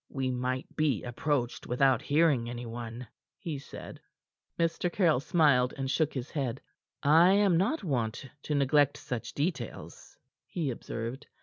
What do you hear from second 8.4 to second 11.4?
to neglect such details," he observed.